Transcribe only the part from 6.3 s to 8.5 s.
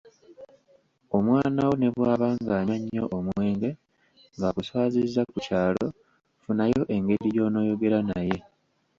funawo engeri gy’onooyogera naye.